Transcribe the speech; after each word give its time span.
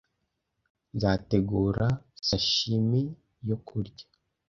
Nzategura 0.95 1.85
sashimi 2.27 3.01
yo 3.47 3.57
kurya. 3.67 4.05